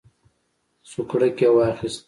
[0.91, 1.99] سوکړک یې واخیست.